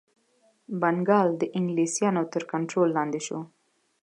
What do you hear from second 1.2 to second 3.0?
د انګلیسیانو تر کنټرول